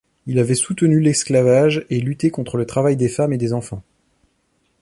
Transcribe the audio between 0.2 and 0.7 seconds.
Il avait